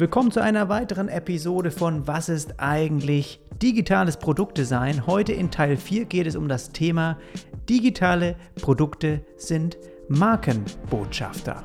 Willkommen 0.00 0.30
zu 0.30 0.42
einer 0.42 0.70
weiteren 0.70 1.10
Episode 1.10 1.70
von 1.70 2.06
Was 2.06 2.30
ist 2.30 2.54
eigentlich 2.56 3.38
digitales 3.60 4.16
Produktdesign? 4.16 5.06
Heute 5.06 5.34
in 5.34 5.50
Teil 5.50 5.76
4 5.76 6.06
geht 6.06 6.26
es 6.26 6.36
um 6.36 6.48
das 6.48 6.72
Thema 6.72 7.18
digitale 7.68 8.36
Produkte 8.62 9.20
sind 9.36 9.76
Markenbotschafter. 10.08 11.62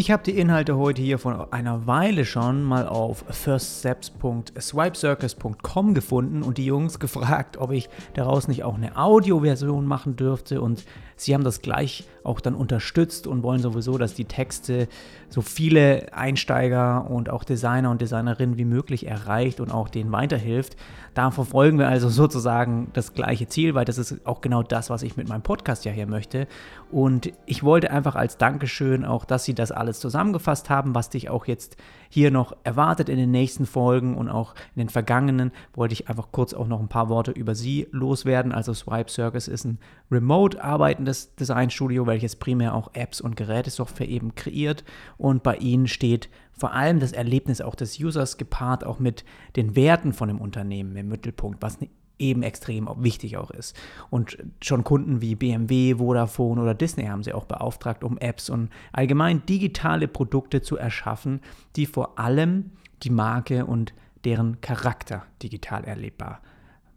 Ich 0.00 0.10
habe 0.10 0.22
die 0.22 0.38
Inhalte 0.38 0.78
heute 0.78 1.02
hier 1.02 1.18
von 1.18 1.52
einer 1.52 1.86
Weile 1.86 2.24
schon 2.24 2.62
mal 2.62 2.88
auf 2.88 3.22
firststeps.swipecircus.com 3.28 5.92
gefunden 5.92 6.42
und 6.42 6.56
die 6.56 6.64
Jungs 6.64 6.98
gefragt, 6.98 7.58
ob 7.58 7.70
ich 7.70 7.90
daraus 8.14 8.48
nicht 8.48 8.64
auch 8.64 8.76
eine 8.76 8.96
Audioversion 8.96 9.84
machen 9.84 10.16
dürfte 10.16 10.62
und 10.62 10.86
sie 11.24 11.34
haben 11.34 11.44
das 11.44 11.62
gleich 11.62 12.04
auch 12.24 12.40
dann 12.40 12.54
unterstützt 12.54 13.26
und 13.26 13.42
wollen 13.42 13.60
sowieso, 13.60 13.98
dass 13.98 14.14
die 14.14 14.24
Texte 14.24 14.88
so 15.28 15.42
viele 15.42 16.12
Einsteiger 16.12 17.10
und 17.10 17.30
auch 17.30 17.44
Designer 17.44 17.90
und 17.90 18.00
Designerinnen 18.00 18.58
wie 18.58 18.64
möglich 18.64 19.06
erreicht 19.06 19.60
und 19.60 19.70
auch 19.70 19.88
denen 19.88 20.12
weiterhilft. 20.12 20.76
Da 21.14 21.30
verfolgen 21.30 21.78
wir 21.78 21.88
also 21.88 22.08
sozusagen 22.20 22.90
das 22.92 23.14
gleiche 23.14 23.48
Ziel, 23.48 23.74
weil 23.74 23.84
das 23.84 23.98
ist 23.98 24.26
auch 24.26 24.40
genau 24.40 24.62
das, 24.62 24.90
was 24.90 25.02
ich 25.02 25.16
mit 25.16 25.28
meinem 25.28 25.42
Podcast 25.42 25.84
ja 25.84 25.92
hier 25.92 26.06
möchte. 26.06 26.46
Und 26.90 27.32
ich 27.46 27.62
wollte 27.62 27.90
einfach 27.90 28.16
als 28.16 28.36
Dankeschön 28.38 29.04
auch, 29.04 29.24
dass 29.24 29.44
Sie 29.44 29.54
das 29.54 29.72
alles 29.72 30.00
zusammengefasst 30.00 30.70
haben, 30.70 30.94
was 30.94 31.10
dich 31.10 31.30
auch 31.30 31.46
jetzt 31.46 31.76
hier 32.08 32.32
noch 32.32 32.56
erwartet 32.64 33.08
in 33.08 33.16
den 33.16 33.30
nächsten 33.30 33.66
Folgen 33.66 34.16
und 34.16 34.28
auch 34.28 34.54
in 34.74 34.80
den 34.80 34.88
vergangenen, 34.88 35.52
wollte 35.74 35.92
ich 35.92 36.08
einfach 36.08 36.28
kurz 36.32 36.52
auch 36.52 36.66
noch 36.66 36.80
ein 36.80 36.88
paar 36.88 37.08
Worte 37.08 37.30
über 37.30 37.54
Sie 37.54 37.86
loswerden. 37.92 38.50
Also 38.50 38.74
Swipe 38.74 39.10
Circus 39.10 39.46
ist 39.46 39.64
ein 39.64 39.78
remote 40.10 40.62
arbeitendes 40.62 41.09
Designstudio, 41.34 42.06
welches 42.06 42.36
primär 42.36 42.74
auch 42.74 42.90
Apps 42.94 43.20
und 43.20 43.36
Gerätesoftware 43.36 44.08
eben 44.08 44.34
kreiert. 44.34 44.84
Und 45.18 45.42
bei 45.42 45.56
Ihnen 45.56 45.86
steht 45.88 46.28
vor 46.52 46.72
allem 46.72 47.00
das 47.00 47.12
Erlebnis 47.12 47.60
auch 47.60 47.74
des 47.74 47.98
Users 47.98 48.36
gepaart 48.36 48.84
auch 48.84 48.98
mit 48.98 49.24
den 49.56 49.76
Werten 49.76 50.12
von 50.12 50.28
dem 50.28 50.40
Unternehmen 50.40 50.96
im 50.96 51.08
Mittelpunkt, 51.08 51.62
was 51.62 51.78
eben 52.18 52.42
extrem 52.42 52.88
wichtig 52.98 53.36
auch 53.36 53.50
ist. 53.50 53.74
Und 54.10 54.38
schon 54.62 54.84
Kunden 54.84 55.20
wie 55.22 55.34
BMW, 55.34 55.96
Vodafone 55.96 56.60
oder 56.60 56.74
Disney 56.74 57.06
haben 57.06 57.24
sie 57.24 57.32
auch 57.32 57.46
beauftragt, 57.46 58.04
um 58.04 58.18
Apps 58.18 58.50
und 58.50 58.70
allgemein 58.92 59.44
digitale 59.46 60.06
Produkte 60.06 60.60
zu 60.62 60.76
erschaffen, 60.76 61.40
die 61.76 61.86
vor 61.86 62.18
allem 62.18 62.72
die 63.02 63.10
Marke 63.10 63.64
und 63.64 63.94
deren 64.24 64.60
Charakter 64.60 65.24
digital 65.42 65.84
erlebbar 65.84 66.40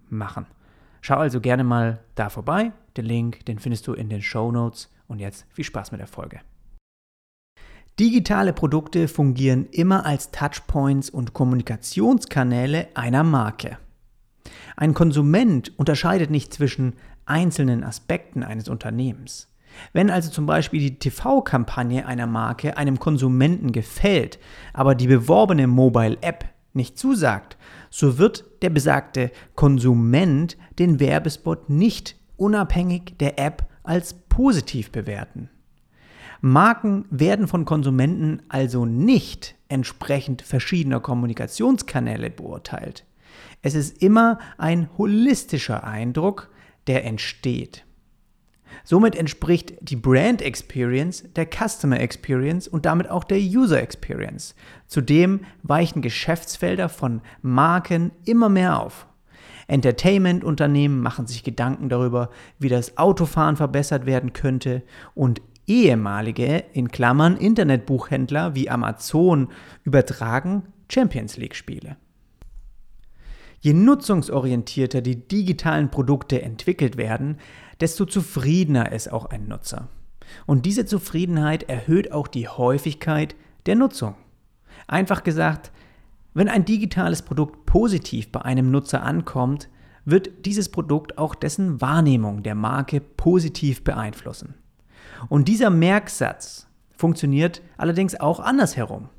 machen. 0.09 0.45
Schau 1.01 1.17
also 1.17 1.39
gerne 1.41 1.63
mal 1.63 1.99
da 2.15 2.29
vorbei. 2.29 2.71
Den 2.97 3.05
Link, 3.05 3.45
den 3.45 3.59
findest 3.59 3.87
du 3.87 3.93
in 3.93 4.09
den 4.09 4.21
Show 4.21 4.51
Notes. 4.51 4.89
Und 5.07 5.19
jetzt 5.19 5.45
viel 5.51 5.65
Spaß 5.65 5.91
mit 5.91 5.99
der 5.99 6.07
Folge. 6.07 6.39
Digitale 7.99 8.53
Produkte 8.53 9.07
fungieren 9.07 9.67
immer 9.71 10.05
als 10.05 10.31
Touchpoints 10.31 11.11
und 11.11 11.33
Kommunikationskanäle 11.33 12.87
einer 12.95 13.23
Marke. 13.23 13.77
Ein 14.75 14.95
Konsument 14.95 15.77
unterscheidet 15.77 16.31
nicht 16.31 16.51
zwischen 16.53 16.95
einzelnen 17.25 17.83
Aspekten 17.83 18.41
eines 18.43 18.67
Unternehmens. 18.67 19.53
Wenn 19.91 20.09
also 20.09 20.31
zum 20.31 20.45
Beispiel 20.45 20.79
die 20.79 20.99
TV-Kampagne 20.99 22.05
einer 22.05 22.27
Marke 22.27 22.77
einem 22.77 22.99
Konsumenten 22.99 23.71
gefällt, 23.71 24.39
aber 24.73 24.95
die 24.95 25.07
beworbene 25.07 25.67
Mobile-App 25.67 26.45
nicht 26.73 26.97
zusagt, 26.97 27.57
so 27.89 28.17
wird 28.17 28.45
der 28.61 28.69
besagte 28.71 29.31
Konsument 29.55 30.57
den 30.79 30.99
Werbespot 30.99 31.69
nicht 31.69 32.15
unabhängig 32.43 33.17
der 33.19 33.39
App 33.39 33.69
als 33.83 34.13
positiv 34.13 34.91
bewerten. 34.91 35.49
Marken 36.41 37.05
werden 37.09 37.47
von 37.47 37.63
Konsumenten 37.63 38.41
also 38.49 38.85
nicht 38.85 39.55
entsprechend 39.69 40.41
verschiedener 40.41 40.99
Kommunikationskanäle 40.99 42.29
beurteilt. 42.29 43.05
Es 43.61 43.75
ist 43.75 44.03
immer 44.03 44.39
ein 44.57 44.89
holistischer 44.97 45.85
Eindruck, 45.85 46.49
der 46.87 47.05
entsteht. 47.05 47.85
Somit 48.83 49.15
entspricht 49.15 49.75
die 49.79 49.95
Brand 49.95 50.41
Experience 50.41 51.23
der 51.37 51.47
Customer 51.47 52.01
Experience 52.01 52.67
und 52.67 52.85
damit 52.85 53.09
auch 53.09 53.23
der 53.23 53.37
User 53.37 53.81
Experience. 53.81 54.53
Zudem 54.87 55.45
weichen 55.61 56.01
Geschäftsfelder 56.01 56.89
von 56.89 57.21
Marken 57.41 58.11
immer 58.25 58.49
mehr 58.49 58.81
auf. 58.81 59.07
Entertainment-Unternehmen 59.73 60.99
machen 61.01 61.25
sich 61.25 61.43
Gedanken 61.43 61.89
darüber, 61.89 62.29
wie 62.59 62.69
das 62.69 62.97
Autofahren 62.97 63.57
verbessert 63.57 64.05
werden 64.05 64.31
könnte 64.31 64.83
und 65.15 65.41
ehemalige, 65.65 66.63
in 66.73 66.89
Klammern, 66.89 67.37
Internetbuchhändler 67.37 68.53
wie 68.53 68.69
Amazon 68.69 69.49
übertragen 69.83 70.63
Champions 70.91 71.37
League-Spiele. 71.37 71.97
Je 73.61 73.73
nutzungsorientierter 73.73 75.01
die 75.01 75.27
digitalen 75.27 75.89
Produkte 75.89 76.41
entwickelt 76.41 76.97
werden, 76.97 77.37
desto 77.81 78.05
zufriedener 78.05 78.91
ist 78.91 79.11
auch 79.11 79.25
ein 79.25 79.47
Nutzer. 79.47 79.87
Und 80.45 80.67
diese 80.67 80.85
Zufriedenheit 80.85 81.63
erhöht 81.63 82.11
auch 82.11 82.27
die 82.27 82.47
Häufigkeit 82.47 83.35
der 83.65 83.75
Nutzung. 83.75 84.15
Einfach 84.85 85.23
gesagt, 85.23 85.71
wenn 86.33 86.49
ein 86.49 86.65
digitales 86.65 87.21
Produkt 87.21 87.65
positiv 87.65 88.31
bei 88.31 88.41
einem 88.41 88.71
Nutzer 88.71 89.03
ankommt, 89.03 89.69
wird 90.05 90.45
dieses 90.45 90.69
Produkt 90.69 91.17
auch 91.17 91.35
dessen 91.35 91.79
Wahrnehmung 91.81 92.43
der 92.43 92.55
Marke 92.55 92.99
positiv 92.99 93.83
beeinflussen. 93.83 94.55
Und 95.29 95.47
dieser 95.47 95.69
Merksatz 95.69 96.67
funktioniert 96.95 97.61
allerdings 97.77 98.19
auch 98.19 98.39
andersherum. 98.39 99.09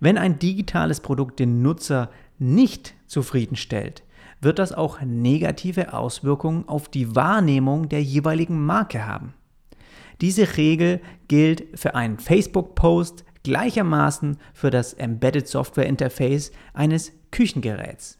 Wenn 0.00 0.18
ein 0.18 0.38
digitales 0.38 1.00
Produkt 1.00 1.38
den 1.40 1.62
Nutzer 1.62 2.10
nicht 2.38 2.94
zufriedenstellt, 3.06 4.02
wird 4.40 4.58
das 4.58 4.72
auch 4.72 5.00
negative 5.00 5.92
Auswirkungen 5.92 6.68
auf 6.68 6.88
die 6.88 7.14
Wahrnehmung 7.14 7.88
der 7.88 8.02
jeweiligen 8.02 8.64
Marke 8.64 9.06
haben. 9.06 9.34
Diese 10.20 10.56
Regel 10.56 11.00
gilt 11.28 11.78
für 11.78 11.94
einen 11.94 12.18
Facebook-Post 12.18 13.24
gleichermaßen 13.44 14.38
für 14.54 14.70
das 14.70 14.92
Embedded 14.94 15.48
Software 15.48 15.86
Interface 15.86 16.52
eines 16.74 17.12
Küchengeräts. 17.30 18.18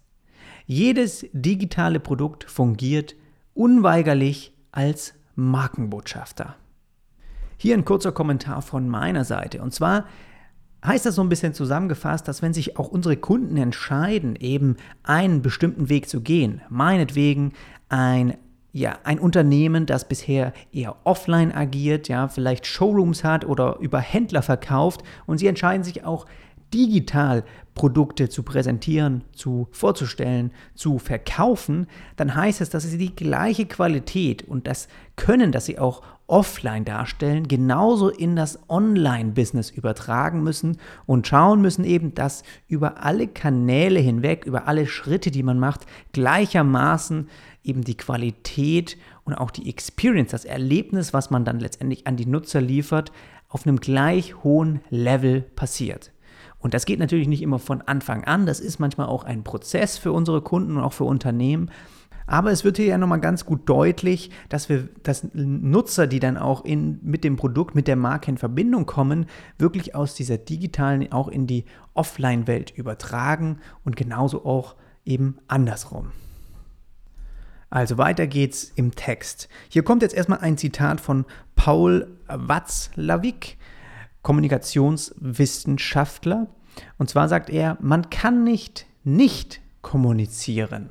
Jedes 0.67 1.27
digitale 1.33 2.01
Produkt 2.01 2.45
fungiert 2.45 3.15
unweigerlich 3.55 4.55
als 4.71 5.15
Markenbotschafter. 5.35 6.57
Hier 7.57 7.77
ein 7.77 7.85
kurzer 7.85 8.13
Kommentar 8.13 8.63
von 8.63 8.89
meiner 8.89 9.25
Seite. 9.25 9.63
Und 9.63 9.73
zwar 9.73 10.07
heißt 10.85 11.07
das 11.07 11.15
so 11.15 11.23
ein 11.23 11.29
bisschen 11.29 11.55
zusammengefasst, 11.55 12.27
dass 12.27 12.43
wenn 12.43 12.53
sich 12.53 12.77
auch 12.77 12.89
unsere 12.89 13.17
Kunden 13.17 13.57
entscheiden, 13.57 14.37
eben 14.37 14.77
einen 15.03 15.43
bestimmten 15.43 15.89
Weg 15.89 16.09
zu 16.09 16.21
gehen, 16.23 16.61
meinetwegen 16.69 17.53
ein 17.89 18.37
ja, 18.73 18.99
ein 19.05 19.19
Unternehmen, 19.19 19.85
das 19.85 20.09
bisher 20.09 20.53
eher 20.73 20.97
offline 21.05 21.53
agiert, 21.53 22.09
ja, 22.09 22.29
vielleicht 22.29 22.67
Showrooms 22.67 23.23
hat 23.23 23.45
oder 23.45 23.77
über 23.81 24.01
Händler 24.01 24.43
verkauft. 24.43 25.03
Und 25.27 25.39
sie 25.39 25.47
entscheiden 25.47 25.85
sich 25.85 26.05
auch 26.05 26.27
digital 26.73 27.45
Produkte 27.75 28.29
zu 28.29 28.43
präsentieren, 28.43 29.25
zu 29.33 29.69
vorzustellen, 29.71 30.53
zu 30.75 30.99
verkaufen, 30.99 31.87
dann 32.17 32.35
heißt 32.35 32.61
es, 32.61 32.71
dass 32.71 32.83
sie 32.83 32.99
die 32.99 33.17
gleiche 33.17 33.67
Qualität 33.67 34.43
und 34.43 34.67
das 34.67 34.89
Können, 35.17 35.53
das 35.53 35.67
sie 35.67 35.79
auch 35.79 36.03
offline 36.27 36.85
darstellen, 36.85 37.49
genauso 37.49 38.09
in 38.09 38.37
das 38.37 38.59
Online-Business 38.69 39.71
übertragen 39.71 40.43
müssen 40.43 40.79
und 41.07 41.27
schauen 41.27 41.61
müssen 41.61 41.85
eben, 41.85 42.15
dass 42.15 42.43
über 42.69 43.03
alle 43.05 43.29
Kanäle 43.29 44.01
hinweg, 44.01 44.45
über 44.47 44.67
alle 44.67 44.87
Schritte, 44.87 45.31
die 45.31 45.43
man 45.43 45.59
macht, 45.59 45.87
gleichermaßen 46.13 47.29
eben 47.65 47.83
die 47.85 47.97
Qualität 47.97 48.97
und 49.25 49.35
auch 49.35 49.51
die 49.51 49.69
Experience, 49.69 50.31
das 50.31 50.45
Erlebnis, 50.45 51.13
was 51.13 51.31
man 51.31 51.45
dann 51.45 51.61
letztendlich 51.61 52.07
an 52.07 52.17
die 52.17 52.27
Nutzer 52.27 52.61
liefert, 52.61 53.13
auf 53.49 53.67
einem 53.67 53.79
gleich 53.79 54.43
hohen 54.43 54.81
Level 54.89 55.43
passiert. 55.43 56.12
Und 56.63 56.75
das 56.75 56.87
geht 56.87 56.99
natürlich 56.99 57.29
nicht 57.29 57.43
immer 57.43 57.59
von 57.59 57.83
Anfang 57.83 58.25
an, 58.25 58.47
das 58.47 58.61
ist 58.61 58.79
manchmal 58.79 59.09
auch 59.09 59.25
ein 59.25 59.45
Prozess 59.45 59.99
für 59.99 60.13
unsere 60.13 60.41
Kunden 60.41 60.77
und 60.77 60.83
auch 60.83 60.93
für 60.93 61.05
Unternehmen. 61.05 61.71
Aber 62.27 62.53
es 62.53 62.65
wird 62.65 62.77
hier 62.77 62.87
ja 62.87 62.99
nochmal 62.99 63.21
ganz 63.21 63.45
gut 63.45 63.69
deutlich, 63.69 64.31
dass 64.49 64.69
wir, 64.69 64.89
dass 65.03 65.27
Nutzer, 65.35 66.07
die 66.07 66.21
dann 66.21 66.37
auch 66.37 66.65
in, 66.65 67.01
mit 67.03 67.25
dem 67.25 67.37
Produkt, 67.37 67.75
mit 67.75 67.89
der 67.89 67.97
Marke 67.97 68.31
in 68.31 68.39
Verbindung 68.39 68.87
kommen, 68.87 69.27
wirklich 69.59 69.95
aus 69.95 70.15
dieser 70.15 70.39
digitalen 70.39 71.13
auch 71.13 71.29
in 71.29 71.47
die 71.47 71.65
Offline-Welt 71.95 72.71
übertragen 72.71 73.59
und 73.85 73.97
genauso 73.97 74.45
auch 74.45 74.77
eben 75.05 75.39
andersrum. 75.49 76.13
Also 77.71 77.97
weiter 77.97 78.27
geht's 78.27 78.71
im 78.77 78.95
Text. 78.95 79.49
Hier 79.71 79.83
kommt 79.83 80.03
jetzt 80.03 80.15
erstmal 80.15 80.41
ein 80.41 80.59
Zitat 80.59 81.01
von 81.01 81.25
Paul 81.57 82.07
Watzlawick, 82.29 83.57
Kommunikationswissenschaftler. 84.23 86.47
Und 86.99 87.11
zwar 87.11 87.29
sagt 87.29 87.51
er, 87.51 87.77
man 87.81 88.11
kann 88.11 88.45
nicht 88.45 88.87
nicht 89.05 89.61
kommunizieren. 89.83 90.91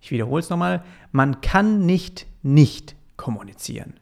Ich 0.00 0.10
wiederhole 0.10 0.40
es 0.40 0.50
nochmal, 0.50 0.82
man 1.12 1.40
kann 1.40 1.86
nicht 1.86 2.26
nicht 2.42 2.96
kommunizieren. 3.16 3.94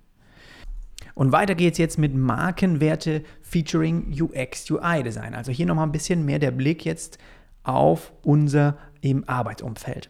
Und 1.14 1.32
weiter 1.32 1.54
geht 1.54 1.74
es 1.74 1.78
jetzt 1.78 1.98
mit 1.98 2.14
Markenwerte 2.14 3.22
featuring 3.42 4.16
UX, 4.18 4.70
UI-Design. 4.70 5.34
Also 5.34 5.52
hier 5.52 5.66
nochmal 5.66 5.86
ein 5.86 5.92
bisschen 5.92 6.24
mehr 6.24 6.38
der 6.38 6.52
Blick 6.52 6.86
jetzt 6.86 7.18
auf 7.62 8.12
unser 8.22 8.78
im 9.02 9.28
Arbeitsumfeld. 9.28 10.08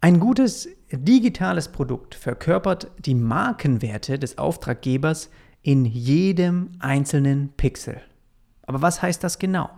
Ein 0.00 0.20
gutes 0.20 0.68
digitales 0.92 1.68
Produkt 1.68 2.14
verkörpert 2.14 2.90
die 2.98 3.14
Markenwerte 3.14 4.18
des 4.18 4.38
Auftraggebers 4.38 5.30
in 5.62 5.84
jedem 5.84 6.70
einzelnen 6.78 7.52
Pixel. 7.56 8.00
Aber 8.66 8.82
was 8.82 9.02
heißt 9.02 9.22
das 9.22 9.38
genau? 9.38 9.70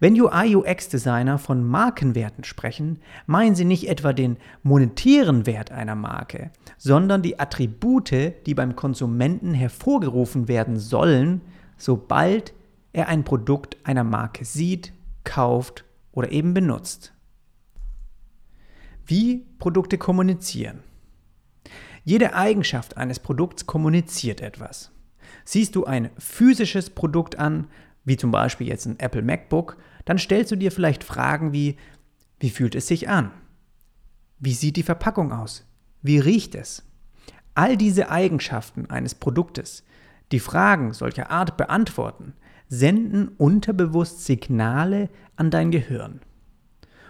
Wenn 0.00 0.20
UI-UX-Designer 0.20 1.38
von 1.38 1.64
Markenwerten 1.64 2.44
sprechen, 2.44 3.00
meinen 3.26 3.56
sie 3.56 3.64
nicht 3.64 3.88
etwa 3.88 4.12
den 4.12 4.36
monetären 4.62 5.44
Wert 5.44 5.72
einer 5.72 5.96
Marke, 5.96 6.52
sondern 6.76 7.22
die 7.22 7.40
Attribute, 7.40 8.12
die 8.46 8.54
beim 8.54 8.76
Konsumenten 8.76 9.54
hervorgerufen 9.54 10.46
werden 10.46 10.78
sollen, 10.78 11.40
sobald 11.76 12.54
er 12.92 13.08
ein 13.08 13.24
Produkt 13.24 13.76
einer 13.82 14.04
Marke 14.04 14.44
sieht, 14.44 14.92
kauft 15.24 15.84
oder 16.12 16.30
eben 16.30 16.54
benutzt. 16.54 17.12
Wie 19.04 19.46
Produkte 19.58 19.98
kommunizieren. 19.98 20.80
Jede 22.04 22.34
Eigenschaft 22.34 22.96
eines 22.96 23.18
Produkts 23.18 23.66
kommuniziert 23.66 24.40
etwas. 24.40 24.92
Siehst 25.50 25.76
du 25.76 25.86
ein 25.86 26.10
physisches 26.18 26.90
Produkt 26.90 27.38
an, 27.38 27.68
wie 28.04 28.18
zum 28.18 28.30
Beispiel 28.30 28.68
jetzt 28.68 28.84
ein 28.84 28.98
Apple 28.98 29.22
MacBook, 29.22 29.78
dann 30.04 30.18
stellst 30.18 30.52
du 30.52 30.56
dir 30.56 30.70
vielleicht 30.70 31.02
Fragen 31.02 31.54
wie, 31.54 31.78
wie 32.38 32.50
fühlt 32.50 32.74
es 32.74 32.86
sich 32.86 33.08
an? 33.08 33.30
Wie 34.38 34.52
sieht 34.52 34.76
die 34.76 34.82
Verpackung 34.82 35.32
aus? 35.32 35.64
Wie 36.02 36.18
riecht 36.18 36.54
es? 36.54 36.82
All 37.54 37.78
diese 37.78 38.10
Eigenschaften 38.10 38.90
eines 38.90 39.14
Produktes, 39.14 39.84
die 40.32 40.38
Fragen 40.38 40.92
solcher 40.92 41.30
Art 41.30 41.56
beantworten, 41.56 42.34
senden 42.68 43.28
unterbewusst 43.28 44.26
Signale 44.26 45.08
an 45.36 45.50
dein 45.50 45.70
Gehirn. 45.70 46.20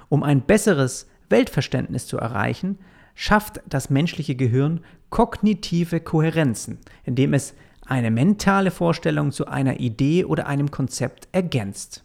Um 0.09 0.23
ein 0.23 0.43
besseres 0.43 1.09
Weltverständnis 1.29 2.07
zu 2.07 2.19
erreichen, 2.19 2.79
schafft 3.17 3.61
das 3.69 3.91
menschliche 3.91 4.37
Gehirn 4.37 4.85
kognitive 5.11 5.99
Kohärenzen, 5.99 6.79
indem 7.03 7.35
es 7.35 7.55
eine 7.89 8.11
mentale 8.11 8.71
Vorstellung 8.71 9.33
zu 9.33 9.47
einer 9.47 9.81
Idee 9.81 10.25
oder 10.25 10.47
einem 10.47 10.71
Konzept 10.71 11.29
ergänzt. 11.33 12.05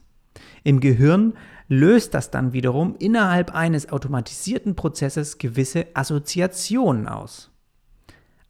Im 0.64 0.80
Gehirn 0.80 1.34
löst 1.68 2.14
das 2.14 2.32
dann 2.32 2.54
wiederum 2.54 2.96
innerhalb 2.98 3.54
eines 3.54 3.92
automatisierten 3.92 4.76
Prozesses 4.76 5.38
gewisse 5.38 5.88
Assoziationen 5.94 7.08
aus. 7.08 7.52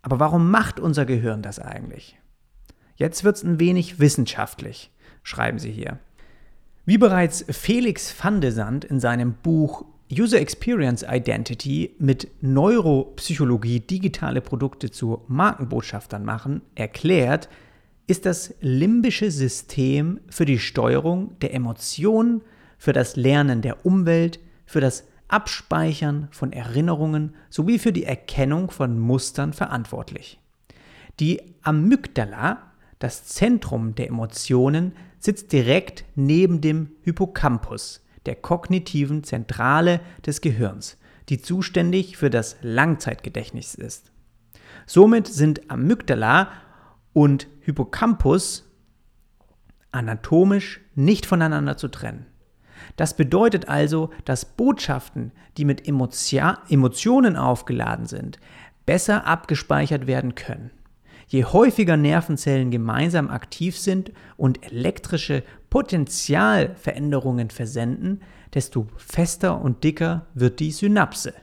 Aber 0.02 0.20
warum 0.20 0.52
macht 0.52 0.80
unser 0.80 1.06
Gehirn 1.06 1.42
das 1.42 1.60
eigentlich? 1.60 2.20
Jetzt 2.96 3.24
wird 3.24 3.38
es 3.38 3.44
ein 3.44 3.60
wenig 3.60 4.00
wissenschaftlich, 4.00 4.92
schreiben 5.24 5.60
sie 5.60 5.72
hier. 5.72 6.00
Wie 6.86 6.98
bereits 6.98 7.46
Felix 7.50 8.14
van 8.22 8.42
de 8.42 8.52
Sand 8.52 8.86
in 8.86 9.00
seinem 9.00 9.34
Buch 9.34 9.86
User 10.14 10.40
Experience 10.40 11.06
Identity 11.08 11.96
mit 12.00 12.28
Neuropsychologie 12.42 13.80
digitale 13.80 14.42
Produkte 14.42 14.92
zu 14.92 15.22
Markenbotschaftern 15.28 16.26
machen, 16.26 16.62
erklärt, 16.76 17.50
ist 18.08 18.26
das 18.26 18.54
limbische 18.60 19.32
System 19.32 20.20
für 20.30 20.46
die 20.46 20.60
Steuerung 20.60 21.38
der 21.40 21.54
Emotionen, 21.54 22.42
für 22.78 22.94
das 22.94 23.16
Lernen 23.16 23.62
der 23.62 23.86
Umwelt, 23.86 24.40
für 24.66 24.82
das 24.82 25.06
Abspeichern 25.30 26.28
von 26.32 26.52
Erinnerungen 26.52 27.36
sowie 27.50 27.80
für 27.80 27.94
die 27.94 28.04
Erkennung 28.04 28.72
von 28.72 29.00
Mustern 29.00 29.54
verantwortlich. 29.54 30.40
Die 31.20 31.42
Amygdala, 31.62 32.72
das 33.00 33.26
Zentrum 33.26 33.96
der 33.96 34.10
Emotionen, 34.10 34.94
sitzt 35.20 35.52
direkt 35.52 36.06
neben 36.16 36.60
dem 36.62 36.92
Hippocampus, 37.04 38.04
der 38.26 38.36
kognitiven 38.36 39.24
Zentrale 39.24 40.00
des 40.26 40.42
Gehirns, 40.42 40.98
die 41.30 41.42
zuständig 41.42 42.18
für 42.18 42.30
das 42.30 42.58
Langzeitgedächtnis 42.62 43.76
ist. 43.76 44.12
Somit 44.86 45.28
sind 45.28 45.70
Amygdala 45.70 46.50
und 47.14 47.48
Hippocampus 47.62 48.70
anatomisch 49.92 50.82
nicht 50.96 51.26
voneinander 51.26 51.78
zu 51.78 51.88
trennen. 51.88 52.26
Das 52.96 53.16
bedeutet 53.16 53.70
also, 53.70 54.10
dass 54.26 54.46
Botschaften, 54.46 55.32
die 55.58 55.66
mit 55.66 55.88
Emotionen 55.88 57.36
aufgeladen 57.38 58.08
sind, 58.08 58.40
besser 58.86 59.26
abgespeichert 59.26 60.08
werden 60.08 60.36
können. 60.36 60.72
Je 61.34 61.46
häufiger 61.46 61.98
Nervenzellen 61.98 62.70
gemeinsam 62.70 63.32
aktiv 63.32 63.80
sind 63.80 64.12
und 64.38 64.64
elektrische 64.72 65.42
Potentialveränderungen 65.72 67.50
versenden, 67.50 68.22
desto 68.54 68.86
fester 68.98 69.60
und 69.60 69.84
dicker 69.84 70.28
wird 70.36 70.60
die 70.60 70.70
Synapse. 70.70 71.34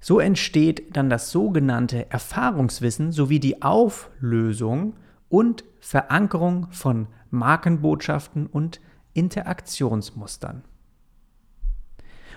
So 0.00 0.18
entsteht 0.18 0.96
dann 0.96 1.08
das 1.08 1.30
sogenannte 1.30 2.10
Erfahrungswissen 2.10 3.12
sowie 3.12 3.38
die 3.38 3.62
Auflösung 3.62 4.94
und 5.28 5.62
Verankerung 5.78 6.66
von 6.72 7.06
Markenbotschaften 7.30 8.48
und 8.48 8.80
Interaktionsmustern. 9.12 10.64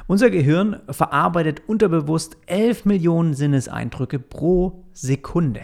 Unser 0.05 0.29
Gehirn 0.29 0.81
verarbeitet 0.87 1.63
unterbewusst 1.65 2.37
11 2.45 2.85
Millionen 2.85 3.33
Sinneseindrücke 3.33 4.19
pro 4.19 4.85
Sekunde. 4.93 5.61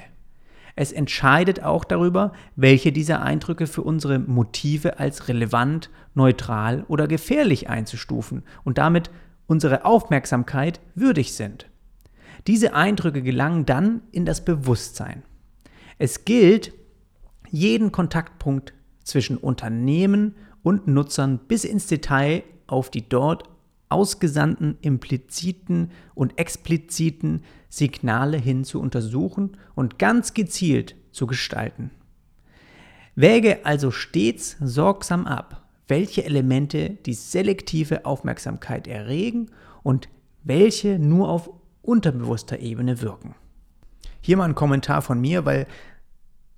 Es 0.79 0.93
entscheidet 0.93 1.61
auch 1.61 1.83
darüber, 1.83 2.31
welche 2.55 2.93
dieser 2.93 3.21
Eindrücke 3.21 3.67
für 3.67 3.81
unsere 3.81 4.17
Motive 4.17 4.97
als 4.97 5.27
relevant, 5.27 5.89
neutral 6.13 6.85
oder 6.87 7.05
gefährlich 7.09 7.67
einzustufen 7.67 8.43
und 8.63 8.77
damit 8.77 9.11
unsere 9.45 9.83
Aufmerksamkeit 9.83 10.79
würdig 10.95 11.33
sind. 11.33 11.69
Diese 12.47 12.75
Eindrücke 12.75 13.21
gelangen 13.21 13.65
dann 13.65 14.03
in 14.13 14.25
das 14.25 14.45
Bewusstsein. 14.45 15.23
Es 15.97 16.23
gilt, 16.23 16.71
jeden 17.49 17.91
Kontaktpunkt 17.91 18.73
zwischen 19.03 19.35
Unternehmen 19.35 20.35
und 20.63 20.87
Nutzern 20.87 21.39
bis 21.39 21.65
ins 21.65 21.87
Detail 21.87 22.43
auf 22.67 22.89
die 22.89 23.09
dort 23.09 23.49
ausgesandten 23.89 24.77
impliziten 24.81 25.91
und 26.13 26.37
expliziten 26.37 27.43
Signale 27.69 28.37
hin 28.37 28.63
zu 28.63 28.79
untersuchen 28.79 29.57
und 29.75 29.99
ganz 29.99 30.33
gezielt 30.33 30.95
zu 31.11 31.27
gestalten. 31.27 31.91
Wäge 33.15 33.65
also 33.65 33.91
stets 33.91 34.55
sorgsam 34.61 35.27
ab, 35.27 35.67
welche 35.87 36.23
Elemente 36.23 36.91
die 37.05 37.13
selektive 37.13 38.05
Aufmerksamkeit 38.05 38.87
erregen 38.87 39.49
und 39.83 40.07
welche 40.43 40.99
nur 40.99 41.29
auf 41.29 41.49
unterbewusster 41.81 42.59
Ebene 42.59 43.01
wirken. 43.01 43.35
Hier 44.21 44.37
mal 44.37 44.45
ein 44.45 44.55
Kommentar 44.55 45.01
von 45.01 45.19
mir, 45.19 45.45
weil 45.45 45.65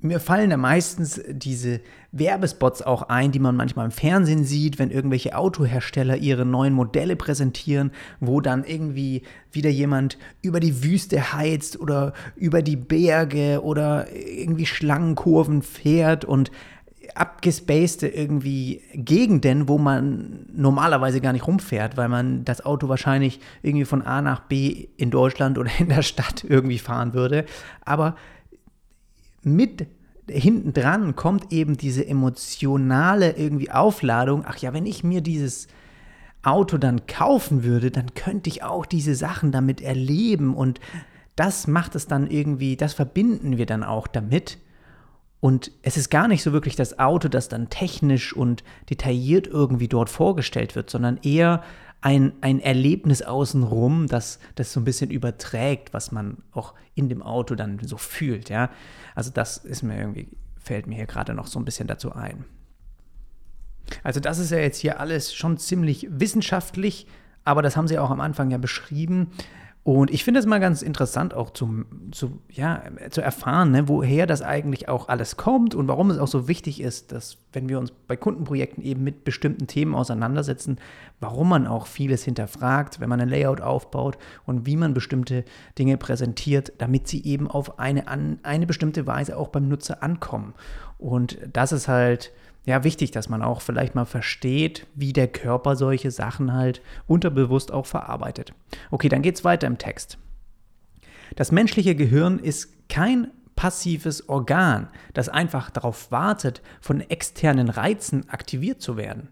mir 0.02 0.20
fallen 0.20 0.50
da 0.50 0.58
meistens 0.58 1.22
diese 1.30 1.80
Werbespots 2.12 2.82
auch 2.82 3.04
ein, 3.04 3.32
die 3.32 3.40
man 3.40 3.56
manchmal 3.56 3.86
im 3.86 3.92
Fernsehen 3.92 4.44
sieht, 4.44 4.80
wenn 4.80 4.90
irgendwelche 4.90 5.38
Autohersteller 5.38 6.18
ihre 6.18 6.46
neuen 6.46 6.74
Modelle 6.74 7.16
präsentieren, 7.16 7.92
wo 8.20 8.42
dann 8.42 8.64
irgendwie 8.64 9.22
wieder 9.52 9.70
jemand 9.70 10.18
über 10.42 10.60
die 10.60 10.84
Wüste 10.84 11.34
heizt 11.34 11.80
oder 11.80 12.14
über 12.36 12.62
die 12.62 12.76
Berge 12.76 13.62
oder 13.64 14.08
irgendwie 14.12 14.66
Schlangenkurven 14.66 15.62
fährt 15.62 16.26
und 16.26 16.52
abgespacede 17.16 18.08
irgendwie 18.08 18.82
Gegenden, 18.94 19.68
wo 19.68 19.78
man 19.78 20.46
normalerweise 20.54 21.22
gar 21.22 21.34
nicht 21.34 21.48
rumfährt, 21.48 21.98
weil 21.98 22.10
man 22.10 22.46
das 22.46 22.66
Auto 22.66 22.90
wahrscheinlich 22.90 23.40
irgendwie 23.62 23.86
von 23.86 24.02
A 24.02 24.22
nach 24.22 24.42
B 24.42 24.88
in 24.98 25.12
Deutschland 25.12 25.58
oder 25.58 25.72
in 25.80 25.90
der 25.90 26.02
Stadt 26.02 26.44
irgendwie 26.48 26.80
fahren 26.80 27.14
würde. 27.14 27.46
Aber 27.84 28.16
mit 29.44 29.88
hinten 30.30 30.74
dran 30.74 31.16
kommt 31.16 31.52
eben 31.52 31.78
diese 31.78 32.08
emotionale 32.08 33.38
irgendwie 33.38 33.72
Aufladung. 33.72 34.44
Ach 34.46 34.58
ja, 34.58 34.74
wenn 34.74 34.86
ich 34.86 35.04
mir 35.04 35.22
dieses 35.22 35.68
Auto 36.44 36.78
dann 36.78 37.06
kaufen 37.06 37.64
würde, 37.64 37.92
dann 37.92 38.14
könnte 38.14 38.50
ich 38.50 38.64
auch 38.64 38.86
diese 38.86 39.16
Sachen 39.16 39.52
damit 39.52 39.82
erleben 39.82 40.56
und 40.56 40.80
das 41.36 41.68
macht 41.68 41.96
es 41.96 42.08
dann 42.08 42.28
irgendwie, 42.28 42.76
das 42.76 42.94
verbinden 42.94 43.58
wir 43.58 43.66
dann 43.66 43.84
auch 43.84 44.08
damit. 44.08 44.58
Und 45.40 45.72
es 45.82 45.98
ist 45.98 46.10
gar 46.10 46.28
nicht 46.28 46.44
so 46.44 46.54
wirklich 46.54 46.76
das 46.76 47.00
Auto, 47.00 47.28
das 47.28 47.50
dann 47.50 47.70
technisch 47.70 48.34
und 48.36 48.64
detailliert 48.90 49.48
irgendwie 49.48 49.88
dort 49.88 50.10
vorgestellt 50.10 50.76
wird, 50.76 50.90
sondern 50.90 51.18
eher 51.24 51.64
ein, 52.02 52.34
ein 52.42 52.60
Erlebnis 52.60 53.22
außenrum, 53.22 54.08
das 54.08 54.40
das 54.56 54.74
so 54.74 54.80
ein 54.80 54.84
bisschen 54.84 55.12
überträgt, 55.12 55.94
was 55.94 56.12
man 56.12 56.38
auch 56.52 56.74
in 56.96 57.10
dem 57.10 57.22
Auto 57.22 57.56
dann 57.56 57.80
so 57.80 57.98
fühlt, 57.98 58.50
ja. 58.50 58.72
Also 59.16 59.32
das 59.32 59.58
ist 59.58 59.84
mir 59.84 59.98
irgendwie, 59.98 60.30
fällt 60.58 60.88
mir 60.88 60.96
hier 60.96 61.06
gerade 61.06 61.34
noch 61.34 61.48
so 61.48 61.60
ein 61.60 61.66
bisschen 61.66 61.88
dazu 61.88 62.14
ein. 62.14 62.46
Also 64.04 64.20
das 64.20 64.40
ist 64.40 64.52
ja 64.52 64.58
jetzt 64.58 64.80
hier 64.80 65.00
alles 65.00 65.34
schon 65.34 65.58
ziemlich 65.58 66.08
wissenschaftlich, 66.10 67.08
aber 67.44 67.62
das 67.62 67.78
haben 67.78 67.88
Sie 67.88 68.00
auch 68.00 68.12
am 68.12 68.22
Anfang 68.22 68.52
ja 68.52 68.58
beschrieben. 68.58 69.32
Und 69.84 70.12
ich 70.12 70.24
finde 70.24 70.40
es 70.40 70.46
mal 70.46 70.60
ganz 70.60 70.84
interessant 70.84 71.34
auch 71.34 71.50
zum, 71.50 71.86
zu, 72.12 72.40
ja, 72.52 72.84
zu 73.10 73.22
erfahren, 73.22 73.72
ne, 73.72 73.88
woher 73.88 74.28
das 74.28 74.44
eigentlich 74.44 74.88
auch 74.88 75.10
alles 75.10 75.38
kommt 75.38 75.74
und 75.74 75.88
warum 75.88 76.12
es 76.12 76.20
auch 76.20 76.28
so 76.28 76.48
wichtig 76.48 76.82
ist, 76.82 77.12
dass 77.12 77.38
wenn 77.52 77.68
wir 77.68 77.80
uns 77.80 77.92
bei 78.08 78.16
Kundenprojekten 78.16 78.84
eben 78.84 79.04
mit 79.04 79.24
bestimmten 79.24 79.66
Themen 79.66 79.96
auseinandersetzen, 79.96 80.78
warum 81.20 81.50
man 81.50 81.66
auch 81.66 81.88
vieles 81.88 82.24
hinterfragt, 82.24 83.00
wenn 83.00 83.10
man 83.10 83.22
ein 83.22 83.30
Layout 83.30 83.62
aufbaut 83.62 84.20
und 84.46 84.68
wie 84.68 84.78
man 84.78 84.94
bestimmte 84.94 85.46
Dinge 85.80 85.98
präsentiert, 85.98 86.74
damit 86.78 87.08
sie 87.08 87.24
eben 87.24 87.50
auf 87.50 87.80
eine, 87.80 88.06
eine 88.08 88.68
bestimmte 88.68 89.08
Weise 89.08 89.36
auch 89.36 89.48
beim 89.48 89.68
Nutzer 89.68 90.04
ankommen. 90.04 90.54
Und 91.00 91.40
das 91.52 91.72
ist 91.72 91.88
halt 91.88 92.32
ja 92.66 92.84
wichtig, 92.84 93.12
dass 93.12 93.30
man 93.30 93.42
auch 93.42 93.62
vielleicht 93.62 93.96
mal 93.96 94.06
versteht, 94.06 94.88
wie 94.96 95.14
der 95.14 95.28
Körper 95.28 95.76
solche 95.76 96.12
Sachen 96.12 96.54
halt 96.54 96.82
unterbewusst 97.08 97.72
auch 97.72 97.86
verarbeitet. 97.86 98.54
Okay, 98.92 99.10
dann 99.10 99.22
geht 99.22 99.36
es 99.36 99.44
weiter 99.44 99.68
im 99.68 99.78
Text. 99.78 100.18
Das 101.36 101.52
menschliche 101.52 101.96
Gehirn 101.96 102.40
ist 102.40 102.90
kein 102.90 103.32
passives 103.56 104.28
Organ, 104.28 104.90
das 105.14 105.30
einfach 105.30 105.70
darauf 105.70 106.12
wartet, 106.12 106.62
von 106.82 107.02
externen 107.02 107.70
Reizen 107.70 108.28
aktiviert 108.30 108.82
zu 108.82 108.98
werden. 108.98 109.30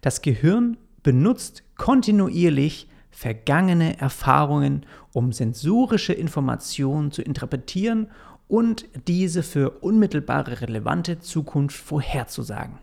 Das 0.00 0.22
Gehirn 0.22 0.76
benutzt 1.02 1.62
kontinuierlich 1.76 2.88
vergangene 3.10 3.98
Erfahrungen, 4.00 4.86
um 5.12 5.32
sensorische 5.32 6.12
Informationen 6.12 7.12
zu 7.12 7.22
interpretieren 7.22 8.08
und 8.52 8.86
diese 9.08 9.42
für 9.42 9.70
unmittelbare 9.80 10.60
relevante 10.60 11.18
Zukunft 11.18 11.80
vorherzusagen. 11.80 12.78